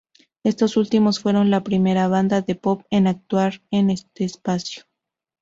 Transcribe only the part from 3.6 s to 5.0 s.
en este espacio.